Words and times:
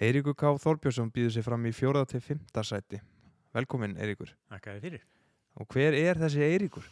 Eiríkur 0.00 0.32
K. 0.32 0.54
Þorbjörnsson 0.56 1.10
býður 1.12 1.34
sér 1.34 1.44
fram 1.44 1.66
í 1.68 1.70
fjóða 1.76 2.06
til 2.08 2.22
fymta 2.24 2.62
sæti. 2.64 2.96
Velkomin 3.52 3.98
Eiríkur. 4.00 4.30
Þakkaði 4.48 4.80
fyrir. 4.80 5.02
Og 5.60 5.68
hver 5.74 5.96
er 5.98 6.16
þessi 6.22 6.40
Eiríkur? 6.46 6.86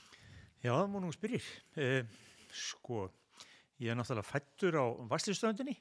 Já, 0.61 0.75
það 0.75 0.91
múnum 0.93 1.15
spyrir. 1.15 1.47
Eh, 1.81 2.05
sko, 2.53 3.07
ég 3.81 3.95
er 3.95 3.97
náttúrulega 3.97 4.29
fættur 4.29 4.77
á 4.77 4.85
Vaslistöndinni 5.09 5.79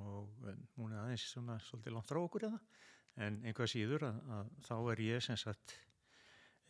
og 0.00 0.48
eh, 0.48 0.56
hún 0.80 0.94
er 0.94 1.02
aðeins 1.02 1.26
svona 1.34 1.58
svolítið 1.66 1.98
langt 1.98 2.08
frá 2.08 2.22
okkur 2.22 2.48
eða. 2.48 2.62
En 3.20 3.36
einhvað 3.44 3.72
síður 3.74 4.08
að, 4.08 4.24
að 4.38 4.56
þá 4.70 4.74
er 4.94 5.04
ég 5.04 5.26
sem 5.28 5.36
sagt, 5.36 5.76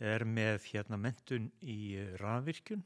er 0.03 0.27
með 0.27 0.67
hérna 0.73 0.99
mentun 0.99 1.53
í 1.63 1.79
eh, 2.03 2.17
rafvirkjun 2.19 2.83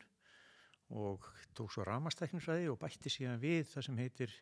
og 0.95 1.25
tók 1.57 1.73
svo 1.73 1.87
ramastækningsræði 1.87 2.69
og 2.71 2.79
bætti 2.83 3.11
síðan 3.11 3.41
við 3.43 3.65
það 3.73 3.87
sem 3.89 3.99
heitir 3.99 4.35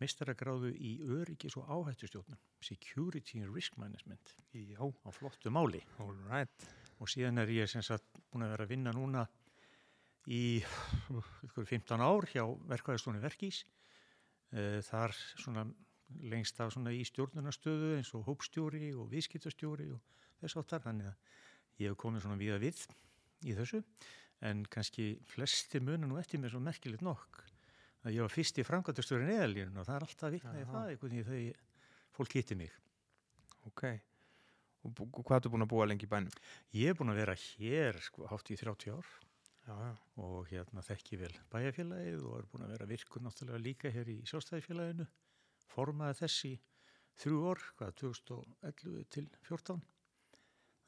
mestaragráðu 0.00 0.74
í 0.76 0.92
öryggis 1.08 1.56
og 1.56 1.70
áhættustjórnum, 1.72 2.40
Security 2.60 3.40
and 3.40 3.54
Risk 3.54 3.78
Management 3.80 4.34
Já, 4.52 4.82
á 4.84 5.08
flottu 5.08 5.50
máli. 5.50 5.80
right. 6.28 6.68
og 7.00 7.08
síðan 7.08 7.38
er 7.38 7.48
ég 7.48 7.70
sem 7.70 7.82
sagt 7.82 8.20
búin 8.30 8.44
að 8.44 8.52
vera 8.56 8.64
að 8.64 8.74
vinna 8.74 8.92
núna 8.92 9.26
í 10.26 10.60
ykkur 11.46 11.64
15 11.64 12.00
ár 12.02 12.28
hjá 12.28 12.44
verkvæðastónu 12.68 13.22
Verkís 13.24 13.64
Eh, 14.54 14.78
þar 14.86 15.14
svona 15.36 15.64
lengst 16.30 16.60
af 16.62 16.70
svona 16.70 16.92
í 16.94 17.02
stjórnunastöðu 17.04 17.96
eins 17.96 18.12
og 18.14 18.28
hópstjóri 18.28 18.92
og 18.94 19.08
viðskiptastjóri 19.10 19.88
og 19.90 20.20
þess 20.38 20.60
áttar 20.60 20.84
þannig 20.84 21.08
að 21.10 21.82
ég 21.82 21.90
hef 21.90 21.98
komið 21.98 22.22
svona 22.22 22.38
viða 22.38 22.60
við 22.62 22.84
í 23.42 23.56
þessu 23.56 23.80
en 24.44 24.64
kannski 24.68 25.14
flesti 25.30 25.80
munum 25.80 26.10
nú 26.12 26.18
eftir 26.20 26.40
mér 26.42 26.52
svo 26.52 26.60
merkilegt 26.60 27.04
nokk 27.04 27.44
að 28.06 28.16
ég 28.18 28.26
var 28.26 28.32
fyrst 28.32 28.58
í 28.60 28.64
framkvæmtastjóri 28.66 29.28
neðalínu 29.28 29.80
og 29.80 29.86
það 29.88 29.96
er 29.96 30.06
alltaf 30.06 30.34
viknaði 30.34 30.66
það 30.68 30.90
einhvern 30.92 31.14
veginn 31.14 31.30
þegar 31.30 31.62
fólk 32.16 32.36
hitti 32.36 32.58
mig 32.58 32.74
Ok. 33.66 33.82
Og 34.86 35.24
hvað 35.26 35.40
ertu 35.40 35.50
búin 35.50 35.64
að 35.64 35.70
búa 35.72 35.86
lengi 35.88 36.06
í 36.06 36.10
bænum? 36.10 36.34
Ég 36.76 36.92
er 36.92 36.98
búin 36.98 37.10
að 37.10 37.18
vera 37.18 37.34
hér 37.34 37.96
sko 38.04 38.28
hátt 38.30 38.52
í 38.54 38.58
30 38.60 38.92
ár 38.94 39.08
Já, 39.66 39.74
já. 39.74 39.94
og 40.22 40.46
hérna 40.46 40.84
þekki 40.86 41.18
vel 41.18 41.32
bæjarfélagið 41.50 42.22
og 42.22 42.36
er 42.38 42.46
búin 42.52 42.66
að 42.68 42.74
vera 42.76 42.86
virkur 42.86 43.24
náttúrulega 43.24 43.64
líka 43.64 43.90
hér 43.90 44.12
í 44.12 44.20
sjálfstæðisfélaginu 44.30 45.08
formaði 45.72 46.20
þess 46.20 46.44
í 46.46 46.52
þrjú 47.18 47.40
orð, 47.50 47.66
hvað, 47.80 47.96
2011 48.04 49.08
til 49.16 49.26
14 49.48 49.82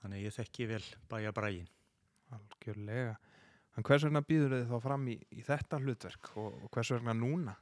þannig 0.04 0.28
ég 0.28 0.36
þekki 0.38 0.68
vel 0.70 0.84
bæjabrægin 1.10 1.66
Algjörlega. 2.36 3.16
En 3.76 3.84
hvers 3.86 4.04
vegna 4.06 4.24
býður 4.26 4.56
þið 4.56 4.70
þá 4.72 4.78
fram 4.82 5.04
í, 5.10 5.16
í 5.38 5.42
þetta 5.46 5.78
hlutverk 5.82 6.30
og, 6.40 6.54
og 6.64 6.70
hvers 6.74 6.92
vegna 6.96 7.14
núna? 7.14 7.54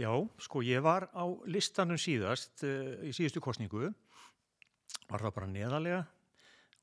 Já, 0.00 0.10
sko 0.40 0.62
ég 0.64 0.84
var 0.84 1.10
á 1.12 1.24
listanum 1.50 2.00
síðast 2.00 2.64
uh, 2.64 2.94
í 3.04 3.12
síðustu 3.16 3.42
kostningu 3.44 3.90
var 5.08 5.24
það 5.24 5.34
bara 5.36 5.50
neðalega 5.52 6.00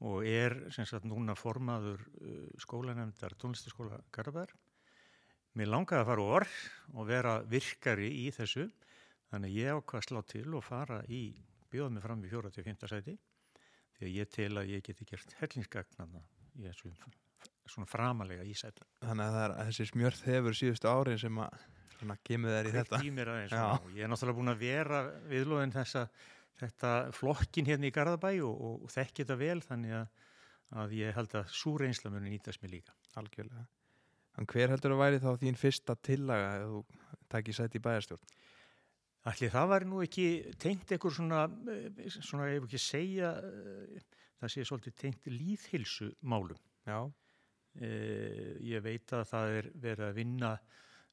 og 0.05 0.27
er 0.27 0.57
sem 0.75 0.85
sagt 0.85 1.07
núna 1.07 1.37
formaður 1.39 2.03
uh, 2.21 2.45
skólanemndar 2.61 3.37
tónlistaskóla 3.41 4.01
Garðabær. 4.13 4.53
Mér 5.55 5.71
langaði 5.71 6.03
að 6.03 6.09
fara 6.11 6.29
orð 6.37 6.55
og 6.93 7.09
vera 7.09 7.35
virkari 7.47 8.11
í 8.25 8.29
þessu 8.35 8.67
þannig 9.31 9.57
ég 9.57 9.79
ákvað 9.79 10.01
að 10.01 10.07
slá 10.09 10.23
til 10.29 10.47
og 10.53 10.65
fara 10.67 11.01
í 11.07 11.23
bjóða 11.71 11.95
mig 11.95 12.05
fram 12.05 12.23
í 12.23 12.31
fjóra 12.31 12.51
til 12.53 12.67
fymta 12.67 12.91
sæti 12.91 13.17
því 13.97 14.09
að 14.09 14.17
ég 14.19 14.33
tel 14.37 14.51
að 14.59 14.73
ég 14.75 14.83
geti 14.85 15.07
gert 15.09 15.37
hellingsgagnana 15.41 16.25
í 16.59 16.67
þessu 16.67 16.91
svona 17.69 17.89
framalega 17.89 18.45
ísæta. 18.47 18.85
Þannig 19.01 19.25
að 19.25 19.35
það 19.37 19.45
er 19.45 19.55
að 19.55 19.69
þessi 19.69 19.87
smjörð 19.91 20.21
hefur 20.29 20.57
síðustu 20.59 20.91
árin 20.91 21.21
sem 21.21 21.41
að 21.45 21.65
svona 21.95 22.17
kemur 22.27 22.55
þær 22.55 22.69
í 22.69 22.73
þetta. 22.75 22.99
Aðeins 22.99 23.95
ég 23.95 24.05
er 24.05 24.11
náttúrulega 24.11 24.39
búin 24.39 24.53
að 24.53 24.63
vera 24.65 25.01
viðlóðin 25.31 25.75
þessa 25.75 26.05
þetta 26.59 26.91
flokkin 27.15 27.67
hérna 27.67 27.89
í 27.89 27.93
Garðabæ 27.95 28.31
og, 28.45 28.59
og, 28.69 28.85
þekki 28.93 29.23
þetta 29.23 29.39
vel 29.39 29.57
þannig 29.65 29.95
að, 29.99 30.27
að 30.83 30.95
ég 30.99 31.17
held 31.17 31.35
að 31.39 31.55
svo 31.55 31.75
reynsla 31.81 32.11
muni 32.13 32.31
nýtast 32.33 32.63
mér 32.63 32.77
líka. 32.77 32.95
Algjörlega. 33.19 33.65
En 34.35 34.47
hver 34.51 34.71
heldur 34.73 34.95
að 34.95 35.01
væri 35.03 35.21
þá 35.23 35.29
þín 35.41 35.59
fyrsta 35.59 35.95
tillaga 36.03 36.49
ef 36.59 36.71
þú 36.71 36.81
tækir 37.31 37.57
sæti 37.57 37.79
í 37.79 37.85
bæjarstjórn? 37.85 38.33
Ætli 39.25 39.49
það 39.49 39.69
væri 39.71 39.87
nú 39.89 40.01
ekki 40.05 40.25
tengt 40.61 40.91
eitthvað 40.93 41.15
svona, 41.17 41.45
svona 42.19 42.49
ef 42.53 42.67
ekki 42.67 42.81
segja, 42.81 43.31
eh, 43.41 44.01
það 44.41 44.51
sé 44.53 44.65
svolítið 44.69 44.97
tengt 45.01 45.29
líðhilsu 45.31 46.11
málum. 46.21 46.59
Já. 46.85 46.99
Eh, 47.81 48.55
Ég 48.63 48.83
veit 48.85 49.11
að 49.13 49.27
það 49.31 49.57
er 49.59 49.69
verið 49.83 50.07
að 50.07 50.17
vinna 50.21 50.51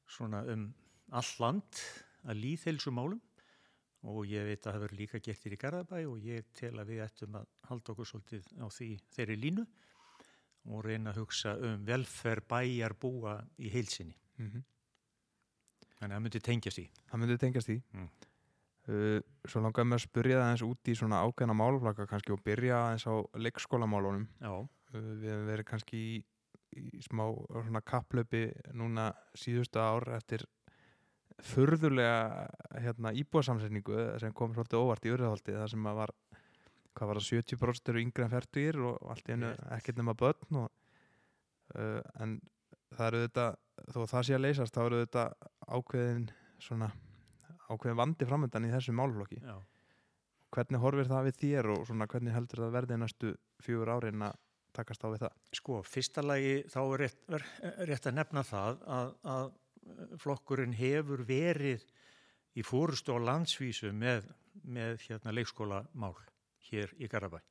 svona 0.07 0.43
um 0.53 0.67
all 1.11 1.31
land 1.39 1.81
að 2.23 2.39
líðhilsu 2.39 2.91
málum 2.95 3.21
og 4.03 4.25
ég 4.27 4.45
veit 4.47 4.65
að 4.65 4.73
það 4.73 4.83
verður 4.83 4.99
líka 4.99 5.21
gert 5.23 5.43
þér 5.43 5.55
í 5.55 5.61
Garðabæ 5.61 5.97
og 6.09 6.19
ég 6.27 6.51
tel 6.55 6.73
að 6.79 6.91
við 6.91 7.03
ættum 7.05 7.39
að 7.39 7.47
halda 7.69 7.93
okkur 7.93 8.09
svolítið 8.09 8.47
á 8.59 8.67
því 8.67 8.89
þeirri 9.15 9.39
línu 9.39 9.65
og 10.71 10.85
reyna 10.85 11.11
að 11.11 11.19
hugsa 11.23 11.55
um 11.59 11.83
velferð 11.87 12.47
bæjar 12.51 12.95
búa 12.99 13.39
í 13.59 13.71
heilsinni. 13.71 14.15
Mm 14.39 14.63
Þannig 16.03 16.15
að 16.15 16.17
það 16.17 16.23
myndi 16.25 16.39
tengjast 16.43 16.79
í. 16.81 16.83
Það 17.07 17.19
myndi 17.21 17.35
tengjast 17.39 17.69
í. 17.71 17.75
Mm. 17.95 18.07
Uh, 18.83 19.19
svo 19.47 19.61
langaði 19.63 19.87
mér 19.87 19.99
að 20.01 20.03
spyrja 20.03 20.39
það 20.41 20.49
eins 20.51 20.63
út 20.67 20.89
í 20.91 20.95
svona 20.99 21.19
ákveðna 21.23 21.55
málaflaka 21.55 22.07
kannski 22.11 22.33
og 22.35 22.41
byrja 22.43 22.79
eins 22.91 23.05
á 23.07 23.13
leikskólamálunum. 23.39 24.27
Já, 24.43 24.67
Uh, 24.93 24.99
við 25.17 25.31
hefum 25.31 25.47
verið 25.49 25.65
kannski 25.65 25.97
í, 25.97 26.17
í 26.73 27.01
smá 27.05 27.25
svona 27.53 27.81
kapplöpi 27.85 28.47
núna 28.77 29.11
síðustu 29.37 29.81
ár 29.81 30.09
eftir 30.17 30.45
furðulega 31.43 32.47
hérna, 32.83 33.13
íbúasamsetningu 33.17 34.19
sem 34.21 34.33
kom 34.37 34.53
svolítið 34.53 34.83
óvart 34.83 35.07
í 35.07 35.13
urðaholti 35.13 35.55
það 35.55 35.71
sem 35.73 35.89
var 35.89 36.13
var 36.93 37.19
það 37.19 37.41
70% 37.41 37.89
eru 37.91 38.03
yngri 38.03 38.25
en 38.25 38.31
færtugir 38.31 38.79
og 38.85 39.11
allt 39.11 39.29
í 39.29 39.33
hennu 39.33 39.49
ekkert 39.75 39.99
nema 39.99 40.13
börn 40.17 40.59
og, 40.61 40.69
uh, 41.75 42.01
en 42.21 42.37
það 42.93 43.07
eru 43.07 43.21
þetta 43.25 43.47
þó 43.89 43.99
að 44.03 44.11
það 44.13 44.27
sé 44.27 44.37
að 44.37 44.43
leysast 44.43 44.77
þá 44.77 44.81
eru 44.83 45.01
þetta 45.01 45.25
ákveðin 45.67 46.25
svona 46.61 46.91
ákveðin 47.67 47.99
vandi 47.99 48.29
framöndan 48.29 48.67
í 48.67 48.73
þessu 48.73 48.95
málflokki 48.95 49.41
já. 49.41 49.55
hvernig 50.53 50.83
horfir 50.83 51.09
það 51.09 51.29
við 51.29 51.39
þér 51.41 51.71
og 51.75 51.85
svona 51.89 52.09
hvernig 52.11 52.37
heldur 52.37 52.63
það 52.65 52.75
verði 52.77 52.99
næstu 53.01 53.33
fjögur 53.63 53.93
árin 53.95 54.27
að 54.29 54.39
takast 54.75 55.05
á 55.05 55.07
við 55.13 55.25
það 55.25 55.57
Sko, 55.59 55.79
fyrsta 55.87 56.23
lagi 56.25 56.53
þá 56.71 56.79
er 56.83 57.03
rétt, 57.03 57.19
er, 57.37 57.47
rétt 57.89 58.09
að 58.09 58.17
nefna 58.19 58.43
það 58.47 58.83
að, 58.97 59.13
að 59.35 59.51
flokkurinn 60.23 60.75
hefur 60.77 61.23
verið 61.27 61.83
í 62.57 62.63
fórustu 62.65 63.15
á 63.15 63.19
landsvísu 63.19 63.91
með, 63.95 64.29
með 64.63 65.01
hérna, 65.07 65.33
leikskólamál 65.35 66.15
hér 66.69 66.93
í 67.01 67.09
Garabæ 67.11 67.41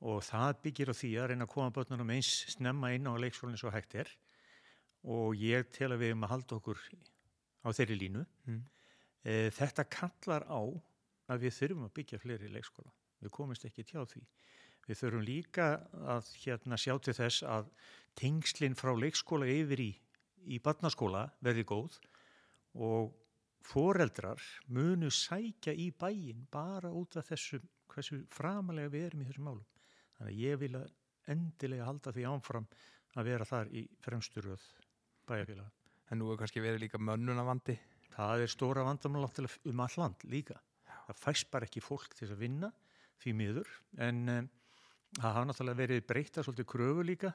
og 0.00 0.22
það 0.24 0.60
byggir 0.64 0.92
á 0.92 0.94
því 0.96 1.10
að 1.20 1.30
reyna 1.30 1.46
að 1.46 1.54
koma 1.54 1.74
börnunum 1.76 2.12
eins 2.14 2.30
snemma 2.54 2.92
inn 2.96 3.08
á 3.10 3.20
leikskólinn 3.20 3.60
svo 3.60 3.72
hægt 3.74 3.98
er 4.00 4.12
og 5.04 5.36
ég 5.36 5.68
tel 5.74 5.92
að 5.92 6.04
við 6.04 6.14
um 6.14 6.24
að 6.24 6.32
halda 6.34 6.56
okkur 6.60 6.80
á 7.64 7.68
þeirri 7.76 7.98
línu. 8.00 8.24
mm. 8.48 8.60
E, 9.20 9.50
þetta 9.52 9.84
kallar 9.92 10.46
á 10.48 10.60
að 11.30 11.46
við 11.46 11.56
þurfum 11.58 11.86
að 11.86 11.94
byggja 11.98 12.20
fleiri 12.22 12.50
leikskóla. 12.50 12.92
Við 13.20 13.32
komumst 13.36 13.66
ekki 13.68 13.86
tjá 13.86 14.02
því. 14.08 14.22
Við 14.88 15.00
þurfum 15.00 15.24
líka 15.26 15.66
að 16.14 16.30
hérna 16.42 16.78
sjá 16.80 16.94
til 16.98 17.14
þess 17.16 17.44
að 17.46 17.70
tengslinn 18.18 18.76
frá 18.78 18.92
leikskóla 18.96 19.48
yfir 19.50 19.82
í, 19.84 19.90
í 20.50 20.58
barnaskóla 20.64 21.26
verði 21.44 21.66
góð 21.68 21.98
og 22.80 23.12
foreldrar 23.66 24.40
munu 24.72 25.10
sækja 25.12 25.74
í 25.76 25.90
bæin 25.92 26.46
bara 26.50 26.90
út 26.96 27.18
af 27.20 27.28
þessu 27.28 27.60
hversu 27.90 28.22
framalega 28.32 28.92
við 28.94 29.06
erum 29.10 29.22
í 29.22 29.28
þessum 29.28 29.48
málum. 29.50 29.66
Þannig 30.16 30.32
að 30.32 30.40
ég 30.40 30.60
vil 30.62 30.72
að 30.78 30.88
endilega 31.30 31.86
halda 31.86 32.14
því 32.16 32.26
ánfram 32.30 32.66
að 33.18 33.30
vera 33.30 33.46
þar 33.46 33.70
í 33.74 33.84
fremsturöð 34.02 34.66
bæjarfélaga. 35.28 35.70
en 36.10 36.18
nú 36.18 36.32
er 36.32 36.38
kannski 36.38 36.62
verið 36.62 36.80
líka 36.80 36.98
mönnunavandi 36.98 37.76
Það 38.10 38.42
er 38.44 38.50
stóra 38.50 38.82
vandamál 38.86 39.22
náttúrulega 39.24 39.70
um 39.70 39.80
all 39.84 39.96
land 39.96 40.24
líka. 40.26 40.58
Það 41.10 41.20
fæst 41.24 41.50
bara 41.50 41.66
ekki 41.66 41.82
fólk 41.82 42.14
til 42.14 42.30
að 42.30 42.42
vinna 42.44 42.70
því 43.20 43.36
miður 43.36 43.70
en 44.06 44.20
um, 44.30 44.48
það 45.18 45.36
hafa 45.36 45.46
náttúrulega 45.50 45.80
verið 45.82 46.04
breyta 46.06 46.44
svolítið 46.46 46.68
kröfu 46.70 47.06
líka. 47.06 47.32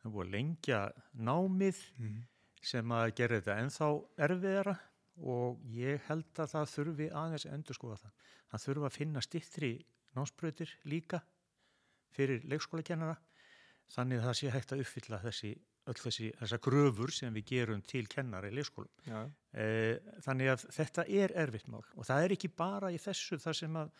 Það 0.00 0.08
er 0.10 0.14
búið 0.14 0.26
að 0.26 0.34
lengja 0.34 0.80
námið 1.16 1.80
mm. 1.96 2.18
sem 2.72 2.94
að 2.98 3.06
gera 3.20 3.38
þetta 3.40 3.58
ennþá 3.62 3.88
erfiðara 4.28 4.74
og 5.24 5.62
ég 5.72 6.02
held 6.08 6.42
að 6.42 6.50
það 6.52 6.72
þurfi 6.74 7.10
aðeins 7.22 7.46
að 7.48 7.56
endur 7.56 7.78
skoða 7.78 8.00
það. 8.02 8.14
Það 8.50 8.64
þurfi 8.66 8.88
að 8.88 8.96
finna 8.98 9.24
stittri 9.24 9.72
námsbrautir 10.14 10.74
líka 10.90 11.22
fyrir 12.14 12.44
leikskólakennara 12.50 13.16
þannig 13.94 14.20
að 14.20 14.28
það 14.28 14.38
sé 14.38 14.52
hægt 14.54 14.74
að 14.74 14.84
uppfylla 14.84 15.20
þessi, 15.24 15.54
öll 15.90 15.98
þessi, 16.00 16.30
þessa 16.40 16.58
gröfur 16.64 17.12
sem 17.12 17.34
við 17.36 17.44
gerum 17.52 17.82
til 17.84 18.06
kennara 18.08 18.48
í 18.48 18.54
leikskólum. 18.56 18.90
Eh, 19.52 19.96
Þannig 20.24 20.52
að 20.54 20.66
þetta 20.74 21.04
er 21.22 21.34
erfitt 21.44 21.68
mál 21.68 21.82
og 21.94 22.06
það 22.08 22.24
er 22.24 22.34
ekki 22.36 22.50
bara 22.56 22.90
í 22.94 23.00
þessu 23.02 23.38
þar 23.42 23.58
sem 23.58 23.76
að 23.76 23.90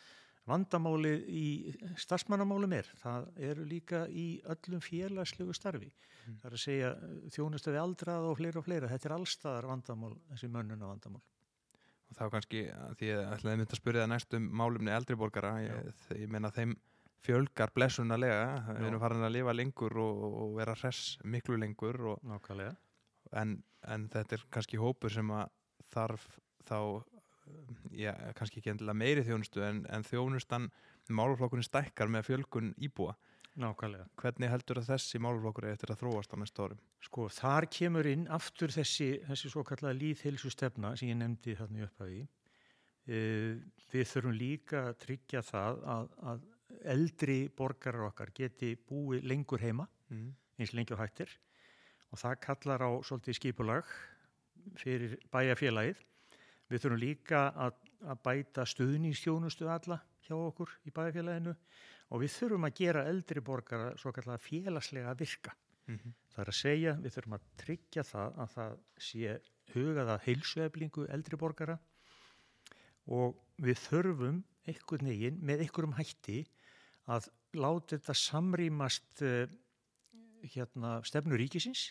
vandamáli 0.49 1.13
í 1.33 1.45
starfsmannamálum 2.03 2.73
er. 2.77 2.89
Það 3.01 3.29
eru 3.51 3.65
líka 3.69 4.03
í 4.13 4.27
öllum 4.53 4.83
félagslegu 4.85 5.55
starfi. 5.57 5.89
Mm. 6.27 6.35
Það 6.43 6.49
er 6.51 6.57
að 6.59 6.65
segja 6.65 6.91
þjónustu 7.37 7.73
við 7.73 7.81
aldrað 7.81 8.27
og 8.29 8.37
fleira 8.41 8.61
og 8.61 8.67
fleira. 8.67 8.91
Þetta 8.93 9.09
er 9.09 9.15
allstaðar 9.17 9.69
vandamál, 9.71 10.13
þessi 10.33 10.51
mönnuna 10.53 10.91
vandamál. 10.91 11.23
þá 12.15 12.29
kannski 12.31 12.61
því 13.01 13.09
að 13.11 13.31
ætlaði 13.35 13.59
mynd 13.59 13.73
að 13.73 13.79
spyrja 13.81 14.03
það 14.05 14.11
næst 14.13 14.35
um 14.37 14.45
málumni 14.61 14.93
eldri 14.95 15.17
borgara 15.19 15.55
ég, 15.65 15.89
ég 16.15 16.29
meina 16.31 16.51
þeim 16.55 16.77
fjölgar 17.25 17.73
blessunarlega, 17.75 18.75
við 18.79 18.89
erum 18.91 19.03
farin 19.03 19.25
að 19.25 19.37
lifa 19.39 19.55
lengur 19.57 19.99
og, 20.03 20.25
og 20.43 20.57
vera 20.59 20.77
hress 20.77 21.17
miklu 21.25 21.57
lengur 21.61 22.01
og, 22.13 22.25
en, 23.33 23.57
en 23.89 24.09
þetta 24.13 24.39
er 24.39 24.47
kannski 24.53 24.81
hópur 24.81 25.13
sem 25.13 25.31
að 25.33 25.49
þarf 25.95 26.27
þá 26.69 26.79
já, 27.93 28.13
kannski 28.37 28.61
ekki 28.61 28.73
endilega 28.75 29.01
meiri 29.01 29.25
þjónustu 29.27 29.65
en, 29.65 29.85
en 29.93 30.05
þjónustan 30.07 30.71
málaflokkurinn 31.13 31.67
stækkar 31.67 32.13
með 32.13 32.29
fjölgun 32.31 32.75
íbúa 32.81 33.15
Nákvæmlega. 33.61 34.09
hvernig 34.19 34.51
heldur 34.51 34.81
að 34.81 34.89
þessi 34.89 35.21
málaflokkur 35.23 35.69
er 35.69 35.77
eftir 35.77 35.93
að 35.95 36.01
þróast 36.01 36.33
á 36.35 36.37
næsta 36.41 36.65
árum? 36.65 36.81
Sko, 37.05 37.29
þar 37.31 37.69
kemur 37.71 38.09
inn 38.11 38.25
aftur 38.35 38.73
þessi, 38.75 39.11
þessi 39.29 39.51
svo 39.53 39.63
kallaða 39.67 39.99
líðhilsu 40.01 40.51
stefna 40.51 40.95
sem 40.99 41.13
ég 41.13 41.21
nefndi 41.21 41.55
þarna 41.61 41.79
í 41.79 41.87
upphafi. 41.87 42.25
Uh, 43.05 43.61
við 43.93 44.09
þurfum 44.11 44.35
líka 44.41 44.83
að 44.89 44.99
tryggja 45.05 45.45
það 45.45 45.81
að, 45.95 46.11
að 46.33 46.45
eldri 46.85 47.49
borgarar 47.49 48.09
okkar 48.11 48.33
geti 48.35 48.75
búið 48.77 49.25
lengur 49.25 49.63
heima, 49.63 49.89
Mm. 50.11 50.35
eins 50.59 50.73
lengi 50.75 50.93
og 50.93 51.01
hættir 51.01 51.31
og 52.13 52.19
það 52.19 52.41
kallar 52.41 52.83
á 52.87 52.91
svolítið 53.03 53.35
skipulag 53.35 53.85
fyrir 54.77 55.17
bæjarfélagið. 55.33 55.97
Við 56.71 56.81
þurfum 56.81 57.01
líka 57.01 57.41
að, 57.57 57.75
að 58.05 58.21
bæta 58.23 58.65
stuðningstjónustu 58.69 59.69
alla 59.69 59.99
hjá 60.25 60.37
okkur 60.37 60.71
í 60.87 60.93
bæjarfélaginu 60.95 61.55
og 62.11 62.23
við 62.23 62.33
þurfum 62.37 62.69
að 62.69 62.77
gera 62.79 63.05
eldri 63.11 63.41
borgara 63.45 63.97
svo 63.99 64.13
kallaða 64.13 64.39
félagslega 64.45 65.15
virka. 65.19 65.55
Mm 65.87 65.99
-hmm. 65.99 66.15
Það 66.33 66.43
er 66.43 66.49
að 66.49 66.61
segja, 66.61 66.93
við 67.03 67.15
þurfum 67.15 67.35
að 67.35 67.49
tryggja 67.57 68.03
það 68.03 68.39
að 68.39 68.49
það 68.55 68.79
sé 68.99 69.41
hugað 69.75 70.09
að 70.15 70.25
heilsueflingu 70.27 71.07
eldri 71.09 71.37
borgara 71.37 71.79
og 73.07 73.37
við 73.59 73.77
þurfum 73.89 74.45
einhvern 74.67 75.07
veginn 75.07 75.41
með 75.43 75.65
einhverjum 75.65 75.97
hætti 75.99 76.45
að 77.11 77.29
láta 77.55 77.97
þetta 77.97 78.17
samrýmast 78.19 79.25
uh, 79.25 79.45
hérna, 80.55 80.99
stefnu 81.07 81.39
ríkisins 81.41 81.91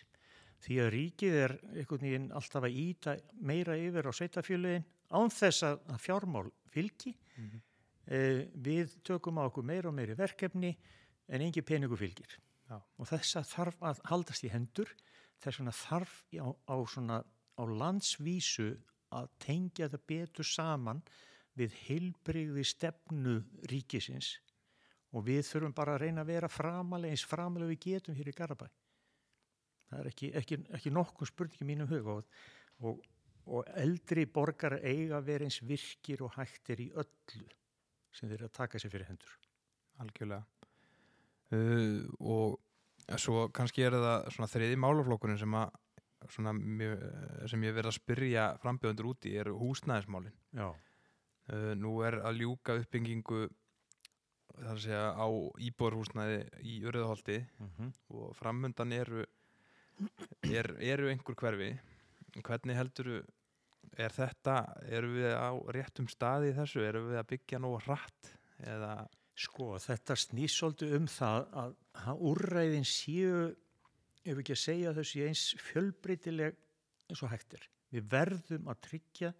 því 0.63 0.79
að 0.79 0.91
ríkið 0.95 1.37
er 1.41 1.53
einhvern 1.73 2.05
veginn 2.05 2.31
alltaf 2.35 2.63
að 2.63 2.77
íta 2.79 3.15
meira 3.43 3.75
yfir 3.79 4.07
á 4.07 4.11
sveitafjöluðin 4.15 4.85
án 5.13 5.31
þess 5.33 5.65
að, 5.67 5.81
að 5.91 6.01
fjármál 6.05 6.45
fylgi. 6.71 7.13
Mm 7.35 7.49
-hmm. 7.49 7.63
Við 8.63 8.95
tökum 9.07 9.39
á 9.39 9.47
okkur 9.47 9.63
meira 9.63 9.89
og 9.89 9.95
meiri 9.95 10.15
verkefni 10.15 10.73
en 11.27 11.41
engi 11.41 11.61
peningu 11.61 11.95
fylgir. 11.99 12.39
Já. 12.69 12.79
Og 12.97 13.07
þess 13.07 13.35
að 13.39 13.49
þarf 13.51 13.83
að 13.83 14.01
haldast 14.09 14.43
í 14.43 14.51
hendur, 14.51 14.89
þess 15.39 15.59
vegna 15.59 15.75
þarf 15.75 16.15
á, 16.39 16.47
á, 16.67 16.75
svona, 16.87 17.23
á 17.59 17.63
landsvísu 17.63 18.71
að 19.11 19.29
tengja 19.39 19.89
það 19.91 20.05
betur 20.07 20.47
saman 20.47 21.03
við 21.59 21.75
heilbrigði 21.85 22.63
stefnu 22.65 23.43
ríkisins 23.69 24.39
og 25.13 25.25
við 25.27 25.43
þurfum 25.47 25.75
bara 25.77 25.95
að 25.95 26.05
reyna 26.07 26.23
að 26.23 26.31
vera 26.33 26.49
framalega 26.51 27.13
eins 27.13 27.25
framalega 27.29 27.73
við 27.73 27.81
getum 27.87 28.17
hér 28.17 28.31
í 28.31 28.35
Garabæ. 28.37 28.67
Það 29.89 29.99
er 29.99 30.09
ekki, 30.09 30.29
ekki, 30.41 30.59
ekki 30.73 30.93
nokkuð 30.93 31.29
spurning 31.29 31.61
í 31.61 31.69
mínum 31.69 31.91
huga 31.91 32.17
og, 32.17 32.39
og, 32.81 33.03
og 33.45 33.69
eldri 33.77 34.25
borgar 34.25 34.79
eiga 34.81 35.21
vera 35.21 35.45
eins 35.45 35.59
virkir 35.61 36.23
og 36.25 36.33
hættir 36.37 36.81
í 36.81 36.89
öllu 36.97 37.49
sem 38.13 38.29
þeir 38.29 38.47
að 38.47 38.55
taka 38.57 38.81
sér 38.81 38.93
fyrir 38.93 39.09
hendur. 39.09 39.37
Algjörlega 40.01 40.41
uh, 41.53 42.01
og 42.19 43.17
svo 43.21 43.47
kannski 43.53 43.85
er 43.85 43.97
það 43.99 44.29
svona 44.33 44.49
þriði 44.49 44.79
málaflokkurinn 44.81 45.41
sem 45.41 45.57
að 45.59 45.73
svona, 46.31 46.53
sem 47.51 47.65
ég 47.67 47.75
verið 47.75 47.89
að 47.89 47.97
spyrja 47.97 48.45
frambjöðundur 48.63 49.09
úti 49.11 49.33
er 49.37 49.49
húsnæðismálin 49.51 50.33
Já, 50.55 50.69
uh, 50.71 51.73
nú 51.77 51.97
er 52.07 52.21
að 52.23 52.43
ljúka 52.43 52.77
uppbyggingu 52.79 53.45
þar 54.57 54.73
að 54.73 54.81
segja 54.85 55.05
á 55.17 55.27
íbúrhúsnæði 55.67 56.39
í 56.69 56.79
Urðaholti 56.87 57.39
mm 57.59 57.93
og 58.13 58.35
framundan 58.37 58.93
eru 58.93 59.25
er, 60.45 60.69
eru 60.79 61.09
einhver 61.09 61.37
hverfi. 61.37 61.71
Hvernig 62.41 62.77
heldur 62.77 63.09
er 63.97 64.13
þetta, 64.13 64.55
eru 64.89 65.11
við 65.17 65.33
á 65.37 65.51
réttum 65.75 66.07
staði 66.09 66.53
þessu, 66.57 66.81
eru 66.85 67.07
við 67.11 67.19
að 67.21 67.29
byggja 67.33 67.59
nógu 67.61 67.81
hratt? 67.85 68.33
Eða? 68.63 68.95
Sko, 69.33 69.73
þetta 69.81 70.15
snýst 70.17 70.59
svolítið 70.59 70.91
um 70.99 71.07
það 71.09 71.47
að 71.57 71.71
að 72.01 72.25
úrræðin 72.29 72.87
séu, 72.87 73.45
ef 74.23 74.39
ekki 74.39 74.55
að 74.55 74.61
segja 74.63 74.93
þessu 74.97 75.25
eins 75.27 75.45
fjölbreytileg 75.69 76.59
eins 77.09 77.23
og 77.25 77.31
hægt 77.33 77.57
er. 77.57 77.67
Við 77.93 78.07
verðum 78.09 78.69
að 78.71 78.81
tryggja 78.87 79.33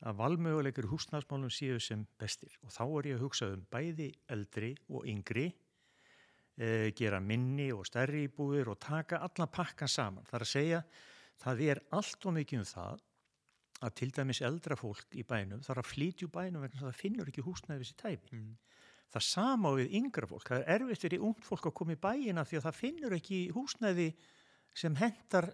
að 0.00 0.16
valmöguleikir 0.20 0.88
húsnæðsmálum 0.88 1.52
séu 1.52 1.80
sem 1.82 2.06
bestir 2.20 2.54
og 2.64 2.72
þá 2.72 2.84
er 2.86 3.08
ég 3.10 3.18
að 3.18 3.24
hugsa 3.26 3.50
um 3.52 3.66
bæði 3.72 4.08
eldri 4.32 4.70
og 4.88 5.04
yngri, 5.10 5.50
e, 6.56 6.90
gera 6.96 7.20
minni 7.20 7.68
og 7.74 7.84
stærri 7.88 8.24
íbúðir 8.28 8.72
og 8.72 8.80
taka 8.80 9.20
allan 9.26 9.52
pakkan 9.52 9.90
saman. 9.90 10.24
Það 10.24 10.38
er 10.38 10.46
að 10.46 10.52
segja, 10.54 10.82
það 11.44 11.62
er 11.68 11.82
allt 11.98 12.26
og 12.26 12.36
mikið 12.38 12.62
um 12.62 12.68
það 12.70 13.06
að 13.80 13.94
til 13.96 14.10
dæmis 14.16 14.42
eldra 14.44 14.76
fólk 14.76 15.16
í 15.16 15.24
bænum 15.24 15.62
þarf 15.64 15.84
að 15.84 15.92
flytja 15.94 16.26
úr 16.28 16.34
bænum 16.34 16.64
vegna 16.64 16.82
það 16.82 16.98
finnur 17.00 17.30
ekki 17.30 17.44
húsnæði 17.44 17.80
við 17.80 17.90
sér 17.90 18.00
tæfi. 18.02 18.36
mm. 18.36 18.56
Það 19.10 19.24
sama 19.26 19.72
við 19.74 19.94
yngra 19.98 20.28
fólk. 20.30 20.46
Það 20.46 20.60
er 20.62 20.84
erfitt 20.84 21.04
fyrir 21.04 21.22
ungt 21.26 21.46
fólk 21.46 21.66
að 21.66 21.76
koma 21.80 21.96
í 21.96 21.98
bæina 21.98 22.44
því 22.46 22.58
að 22.60 22.66
það 22.68 22.76
finnur 22.78 23.16
ekki 23.16 23.38
húsnæði 23.56 24.06
sem 24.82 24.98
hendar 25.00 25.48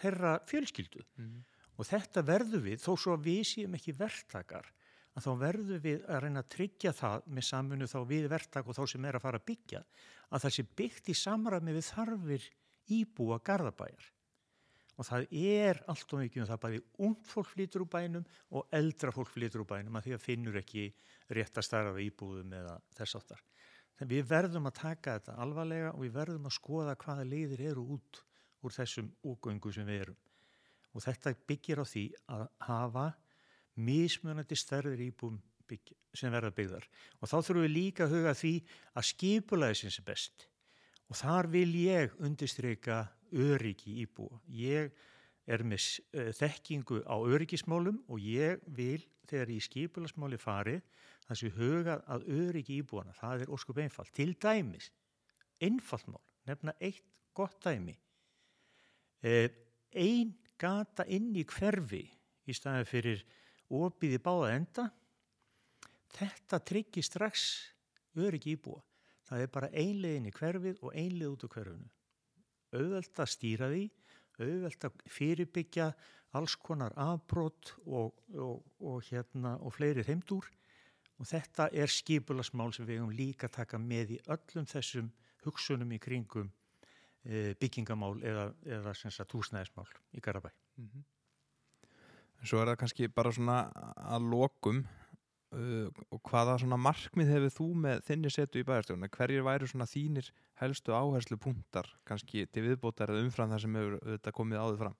þeirra 0.00 0.32
fjölskyldu. 0.50 1.04
Mm. 1.20 1.36
Og 1.82 1.88
þetta 1.88 2.22
verður 2.22 2.62
við, 2.68 2.78
þó 2.78 2.92
svo 2.94 3.18
við 3.18 3.42
séum 3.48 3.72
ekki 3.74 3.96
verktakar, 3.98 4.68
að 5.18 5.24
þá 5.24 5.32
verður 5.40 5.80
við 5.82 6.04
að 6.06 6.20
reyna 6.22 6.42
að 6.44 6.50
tryggja 6.54 6.92
það 6.94 7.24
með 7.26 7.46
samfunnu 7.48 7.88
þá 7.90 7.98
við 8.12 8.28
verktak 8.30 8.70
og 8.70 8.78
þá 8.78 8.82
sem 8.92 9.08
er 9.08 9.18
að 9.18 9.24
fara 9.24 9.40
að 9.40 9.48
byggja, 9.50 9.80
að 10.30 10.44
það 10.44 10.54
sé 10.56 10.64
byggt 10.78 11.10
í 11.10 11.16
samræmi 11.18 11.74
við 11.74 11.88
þarfir 11.88 12.46
íbúa 13.00 13.40
garðabæjar. 13.42 14.08
Og 15.00 15.08
það 15.08 15.28
er 15.42 15.82
allt 15.90 16.14
og 16.14 16.22
mikið 16.22 16.44
um 16.44 16.48
það 16.52 16.62
bæði 16.62 16.80
ungt 17.08 17.28
fólk 17.32 17.50
flytur 17.50 17.82
úr 17.82 17.92
bænum 17.96 18.26
og 18.54 18.74
eldra 18.78 19.12
fólk 19.16 19.30
flytur 19.32 19.64
úr 19.64 19.70
bænum 19.72 19.96
að 19.98 20.06
því 20.06 20.16
að 20.16 20.26
finnur 20.26 20.58
ekki 20.60 20.88
rétt 21.32 21.58
að 21.58 21.66
starfa 21.66 22.02
íbúðum 22.06 22.52
eða 22.60 22.76
þess 22.94 23.18
áttar. 23.18 23.40
Þannig 23.98 24.18
við 24.20 24.28
verðum 24.30 24.68
að 24.68 24.78
taka 24.78 25.16
þetta 25.16 25.38
alvarlega 25.42 25.94
og 25.96 26.04
við 26.04 26.14
verðum 26.20 26.46
að 26.46 26.60
skoða 26.60 26.98
hvaða 27.02 27.26
leiðir 27.26 27.70
eru 27.72 27.86
út 27.96 28.22
úr 28.62 28.76
þessum 28.76 29.08
úgöngu 29.26 29.72
sem 29.74 29.88
við 29.88 30.04
erum. 30.04 30.20
Og 30.92 31.04
þetta 31.04 31.34
byggir 31.48 31.80
á 31.80 31.84
því 31.88 32.04
að 32.34 32.46
hafa 32.68 33.06
mismunandi 33.80 34.58
stærðir 34.58 35.06
íbúum 35.08 35.38
bygg, 35.68 35.94
sem 36.16 36.32
verða 36.32 36.52
byggðar. 36.54 36.88
Og 37.20 37.30
þá 37.30 37.36
þurfum 37.38 37.64
við 37.64 37.74
líka 37.76 38.06
að 38.06 38.16
huga 38.16 38.32
að 38.32 38.40
því 38.42 38.52
að 38.92 39.08
skipulaði 39.08 39.78
sinns 39.80 39.98
er 40.00 40.06
best. 40.08 40.46
Og 41.08 41.18
þar 41.20 41.48
vil 41.52 41.70
ég 41.76 42.14
undirstryka 42.24 42.98
öryggi 43.32 43.98
íbúa. 44.04 44.40
Ég 44.48 44.92
er 45.48 45.64
með 45.66 45.86
uh, 46.14 46.30
þekkingu 46.36 47.02
á 47.08 47.16
öryggismálum 47.16 48.02
og 48.08 48.22
ég 48.22 48.62
vil 48.76 49.00
þegar 49.28 49.52
ég 49.54 49.64
skipulasmáli 49.64 50.38
farið 50.40 50.82
þessi 51.28 51.50
hugað 51.56 52.04
að 52.12 52.26
öryggi 52.36 52.78
íbúana. 52.82 53.14
Það 53.16 53.44
er 53.46 53.52
óskup 53.54 53.80
einfalt. 53.82 54.12
Til 54.14 54.34
dæmis, 54.40 54.90
einfalt 55.62 56.08
mál, 56.10 56.22
nefna 56.48 56.76
eitt 56.80 57.04
gott 57.36 57.58
dæmi. 57.64 57.96
Uh, 59.22 59.48
gata 60.62 61.06
inn 61.10 61.32
í 61.34 61.44
hverfi 61.48 62.04
í 62.46 62.56
staði 62.56 62.86
fyrir 62.88 63.24
opið 63.72 64.16
í 64.18 64.22
báða 64.22 64.52
enda. 64.56 64.86
Þetta 66.12 66.60
tryggir 66.68 67.06
strax 67.06 67.46
öryggi 68.20 68.56
íbúa. 68.56 68.82
Það 69.26 69.44
er 69.44 69.52
bara 69.52 69.72
einlegin 69.72 70.28
í 70.28 70.34
hverfið 70.36 70.80
og 70.84 70.96
einleg 70.98 71.30
út 71.32 71.44
úr 71.46 71.52
hverfinu. 71.54 71.90
Auðvelt 72.72 73.20
að 73.20 73.30
stýra 73.32 73.68
því, 73.72 73.84
auðvelt 74.40 74.84
að 74.88 75.04
fyrirbyggja 75.12 75.86
alls 76.36 76.56
konar 76.56 76.94
afbrót 77.00 77.74
og, 77.84 78.16
og, 78.32 78.62
og, 78.80 78.98
hérna, 79.08 79.56
og 79.60 79.74
fleiri 79.76 80.04
þeimdúr 80.06 80.48
og 81.20 81.28
þetta 81.28 81.68
er 81.76 81.92
skipulasmál 81.92 82.72
sem 82.74 82.86
við 82.88 82.98
hefum 82.98 83.12
líka 83.16 83.50
taka 83.52 83.78
með 83.78 84.16
í 84.16 84.20
öllum 84.32 84.68
þessum 84.68 85.10
hugsunum 85.44 85.92
í 85.92 86.00
kringum 86.02 86.48
byggingamál 87.60 88.16
eða, 88.26 88.48
eða 88.66 88.94
sagt, 88.98 89.34
húsnæðismál 89.36 89.88
í 90.12 90.20
Garabæ. 90.20 90.50
Mm 90.76 90.88
-hmm. 90.88 91.04
Svo 92.42 92.58
er 92.58 92.72
það 92.72 92.80
kannski 92.80 93.08
bara 93.08 93.32
svona 93.32 93.70
að 93.96 94.24
lokum 94.32 94.82
uh, 94.82 95.88
og 96.10 96.20
hvaða 96.26 96.58
svona 96.58 96.76
markmið 96.76 97.28
hefur 97.36 97.54
þú 97.56 97.68
með 97.84 98.02
þinni 98.08 98.30
setu 98.30 98.58
í 98.58 98.66
bæjarstjórna? 98.66 99.08
Hverjir 99.08 99.46
væru 99.46 99.68
svona 99.70 99.86
þínir 99.86 100.32
helstu 100.62 100.92
áherslu 100.96 101.38
punktar 101.38 101.86
kannski 102.08 102.46
til 102.46 102.64
viðbótar 102.66 103.12
eða 103.12 103.24
umfram 103.26 103.50
það 103.54 103.64
sem 103.64 103.78
hefur 103.78 103.98
þetta 104.10 104.34
komið 104.38 104.62
áður 104.64 104.80
fram? 104.84 104.96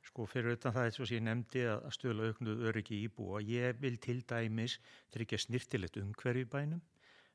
Sko 0.00 0.26
fyrir 0.26 0.56
utan 0.56 0.72
það 0.74 0.86
eins 0.88 1.00
og 1.02 1.10
ég 1.12 1.22
nefndi 1.22 1.64
að 1.68 1.88
stöðla 1.94 2.30
auknu 2.30 2.54
öryggi 2.70 3.02
íbúa. 3.04 3.42
Ég 3.44 3.76
vil 3.82 3.98
til 4.00 4.22
dæmis 4.24 4.78
tryggja 5.12 5.38
snirtilegt 5.38 5.98
umhverfi 6.00 6.46
bænum. 6.48 6.80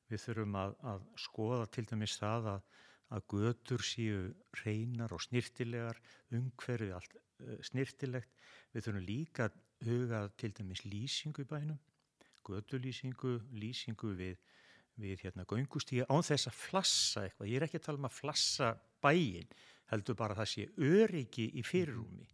Við 0.10 0.24
þurfum 0.24 0.58
að, 0.60 0.74
að 0.92 1.06
skoða 1.22 1.68
til 1.74 1.86
dæmis 1.92 2.18
það 2.20 2.50
að, 2.56 2.66
að 3.14 3.26
götur 3.30 3.84
séu 3.86 4.34
reynar 4.64 5.14
og 5.14 5.22
snirtilegar, 5.22 6.00
umhverfi 6.34 6.92
allt 6.96 7.16
uh, 7.16 7.58
snirtilegt. 7.62 8.32
Við 8.74 8.88
þurfum 8.88 9.06
líka 9.06 9.50
að 9.50 9.60
hugað 9.86 10.32
til 10.38 10.52
dæmis 10.58 10.86
lýsingu 10.88 11.44
í 11.44 11.50
bænum, 11.50 11.80
gödulýsingu, 12.48 13.36
lýsingu 13.60 14.14
við, 14.18 14.38
við 15.02 15.24
hérna 15.26 15.46
göngustíga 15.50 16.06
án 16.10 16.24
þess 16.26 16.50
að 16.50 16.58
flassa 16.60 17.26
eitthvað. 17.26 17.50
Ég 17.52 17.60
er 17.60 17.68
ekki 17.68 17.80
að 17.82 17.86
tala 17.90 18.02
um 18.02 18.10
að 18.10 18.18
flassa 18.20 18.70
bæin, 19.04 19.50
heldur 19.92 20.18
bara 20.18 20.34
að 20.36 20.42
það 20.44 20.52
sé 20.54 20.68
öryggi 20.90 21.48
í 21.60 21.64
fyrirrúmi. 21.66 22.28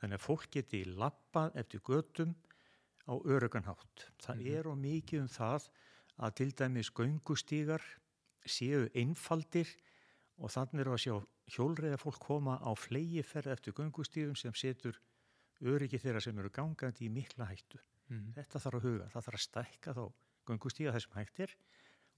Þannig 0.00 0.16
að 0.16 0.24
fólk 0.24 0.48
geti 0.56 0.82
lappað 0.88 1.56
eftir 1.60 1.82
gödum 1.84 2.34
á 3.08 3.14
örygganhátt. 3.20 4.06
Það 4.22 4.36
Mhm. 4.36 4.52
er 4.56 4.68
og 4.68 4.78
mikið 4.78 5.20
um 5.20 5.28
það 5.28 5.68
að 6.20 6.34
til 6.34 6.50
dæmis 6.52 6.90
göngustígar 6.90 7.82
séu 8.46 8.88
einfaldir 8.94 9.68
og 10.40 10.52
þannig 10.54 10.82
er 10.82 10.90
að 10.90 11.02
sjá 11.04 11.14
hjólreiða 11.54 12.00
fólk 12.00 12.20
koma 12.24 12.56
á 12.60 12.70
flegiferð 12.78 13.52
eftir 13.54 13.76
göngustíðum 13.76 14.38
sem 14.38 14.54
setur 14.56 14.98
öryggi 15.60 16.00
þeirra 16.00 16.22
sem 16.24 16.38
eru 16.40 16.52
gangandi 16.54 17.06
í 17.06 17.12
mikla 17.12 17.48
hættu. 17.50 17.80
Mhm. 18.08 18.32
Þetta 18.38 18.62
þarf 18.64 18.78
að 18.80 18.86
huga, 18.88 19.08
það 19.12 19.26
þarf 19.26 19.38
að 19.38 19.46
stækka 19.46 19.96
þá 19.98 20.04
göngustíga 20.48 20.94
þessum 20.96 21.18
hægt 21.18 21.40
er 21.40 21.54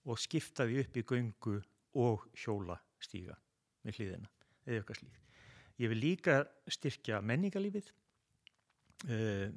og 0.06 0.18
skipta 0.18 0.66
því 0.66 0.78
upp 0.84 0.96
í 0.96 1.02
göngu 1.02 1.56
og 2.02 2.28
hjólastíga 2.38 3.36
með 3.84 3.98
hliðina 3.98 4.30
eða 4.66 4.78
eitthvað 4.78 5.00
slíkt. 5.02 5.26
Ég 5.82 5.88
vil 5.88 6.00
líka 6.00 6.38
styrkja 6.70 7.20
menningalífið. 7.20 7.90
Eh, 9.08 9.50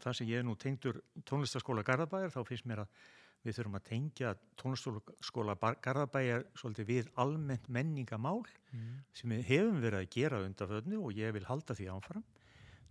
Það 0.00 0.16
sem 0.16 0.28
ég 0.30 0.40
er 0.40 0.46
nú 0.46 0.54
tengdur 0.60 1.00
tónlistaskóla 1.28 1.84
Garðabæjar, 1.86 2.32
þá 2.32 2.40
finnst 2.48 2.68
mér 2.68 2.84
að 2.84 3.00
við 3.44 3.56
þurfum 3.56 3.76
að 3.78 3.84
tengja 3.88 4.34
tónlistaskóla 4.60 5.54
Bar- 5.60 5.78
Garðabæjar 5.82 6.44
svolítið 6.54 6.86
við 6.90 7.08
almennt 7.16 7.68
menningamál 7.68 8.42
Mhm. 8.72 8.98
sem 9.14 9.30
við 9.30 9.44
hefum 9.44 9.80
verið 9.80 10.00
að 10.04 10.10
gera 10.10 10.42
undanföðnu 10.44 10.98
og 11.04 11.12
ég 11.16 11.32
vil 11.32 11.44
halda 11.44 11.74
því 11.74 11.86
áfram. 11.88 12.24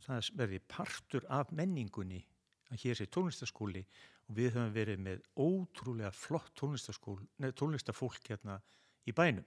Það 0.01 0.31
verði 0.35 0.59
partur 0.67 1.25
af 1.29 1.51
menningunni 1.51 2.25
að 2.71 2.77
hér 2.83 2.95
sé 2.95 3.05
tónlistaskóli 3.07 3.85
og 4.29 4.35
við 4.35 4.51
höfum 4.53 4.73
verið 4.73 4.97
með 4.99 5.21
ótrúlega 5.37 6.11
flott 6.13 6.53
tónlistaskól, 6.55 7.19
tónlistafólk 7.39 8.23
hérna 8.29 8.61
í 9.07 9.11
bænum. 9.13 9.45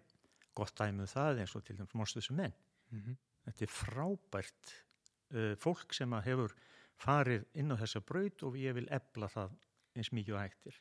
Gott 0.54 0.74
dæmið 0.76 1.00
um 1.00 1.06
það 1.06 1.38
eins 1.40 1.56
og 1.56 1.64
til 1.64 1.76
dæmis 1.76 1.94
Mórstöðsum 1.94 2.36
menn. 2.36 2.52
Mhm. 2.92 3.16
Þetta 3.46 3.62
er 3.62 3.66
frábært 3.66 4.72
uh, 5.34 5.54
fólk 5.56 5.92
sem 5.94 6.10
að 6.12 6.24
hefur 6.24 6.52
farið 7.00 7.44
inn 7.54 7.72
á 7.72 7.76
þessa 7.80 8.00
braut 8.04 8.42
og 8.42 8.54
ég 8.54 8.74
vil 8.74 8.86
ebla 8.90 9.26
það 9.28 9.50
eins 9.96 10.10
mikið 10.12 10.34
og 10.34 10.40
hægtir. 10.44 10.74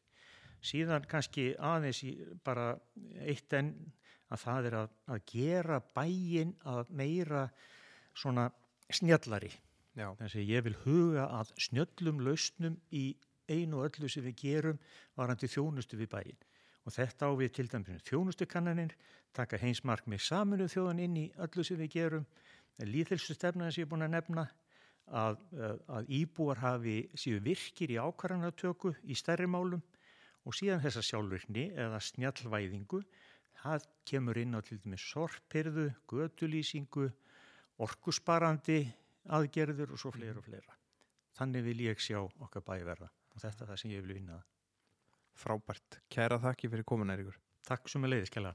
Síðan 0.61 1.07
kannski 1.09 1.51
aðeins 1.57 2.03
í 2.05 2.13
bara 2.45 2.75
eitt 3.25 3.53
enn 3.57 3.73
að 4.31 4.43
það 4.43 4.67
er 4.69 4.77
að, 4.81 4.93
að 5.11 5.23
gera 5.31 5.79
bæin 5.95 6.53
að 6.69 6.93
meira 6.95 7.47
svona 8.13 8.47
snjallari. 8.91 9.51
Já. 9.97 10.07
Þannig 10.19 10.37
að 10.37 10.51
ég 10.53 10.63
vil 10.67 10.77
huga 10.85 11.25
að 11.39 11.51
snjöllum 11.65 12.21
lausnum 12.23 12.77
í 12.95 13.11
einu 13.51 13.81
og 13.81 13.89
öllu 13.89 14.09
sem 14.11 14.23
við 14.23 14.37
gerum 14.39 14.79
varandi 15.19 15.49
þjónustu 15.51 15.99
við 15.99 16.11
bæin. 16.13 16.47
Og 16.87 16.95
þetta 16.95 17.27
á 17.27 17.31
við 17.37 17.51
til 17.57 17.67
dæmis 17.69 18.05
þjónustukannanir, 18.07 18.95
taka 19.35 19.59
heimsmark 19.61 20.07
með 20.09 20.23
saminu 20.25 20.69
þjóðan 20.71 21.03
inn 21.03 21.19
í 21.19 21.27
öllu 21.43 21.65
sem 21.67 21.79
við 21.81 21.93
gerum, 21.97 22.25
líðhelsu 22.81 23.35
stefnaði 23.35 23.75
sem 23.75 23.83
ég 23.83 23.87
er 23.87 23.91
búin 23.91 24.07
að 24.07 24.15
nefna, 24.15 24.47
að, 25.11 25.41
að, 25.59 25.81
að 25.91 26.11
íbúar 26.21 26.61
hafi 26.61 26.95
síðu 27.19 27.41
virkir 27.49 27.91
í 27.91 27.99
ákvarðanatöku 27.99 28.93
í 29.03 29.17
stærri 29.17 29.49
málum 29.49 29.83
og 30.45 30.55
síðan 30.57 30.81
þessa 30.83 31.03
sjálfvirkni 31.05 31.67
eða 31.79 31.99
snjallvæðingu, 32.01 33.01
það 33.61 33.87
kemur 34.09 34.39
inn 34.41 34.57
á 34.57 34.59
til 34.65 34.79
dæmis 34.81 35.05
sorpirðu, 35.11 35.89
gödulýsingu, 36.09 37.09
orkusparandi 37.81 38.79
aðgerður 39.29 39.93
og 39.93 40.01
svo 40.01 40.13
fleira 40.15 40.41
og 40.41 40.47
fleira. 40.47 40.77
Þannig 41.37 41.67
vil 41.69 41.83
ég 41.87 42.01
sjá 42.01 42.19
okkar 42.21 42.65
bæi 42.65 42.81
verða 42.85 43.11
og 43.31 43.39
þetta 43.39 43.63
er 43.63 43.71
það 43.71 43.81
sem 43.83 43.93
ég 43.93 44.03
vil 44.05 44.17
vinna. 44.17 44.41
Frábært. 45.37 46.01
Kæra 46.11 46.37
þakki 46.41 46.69
fyrir 46.73 46.85
komin, 46.87 47.13
Eiríkur. 47.13 47.37
Takk 47.65 47.87
sem 47.89 48.03
að 48.03 48.15
leiðiskella. 48.15 48.51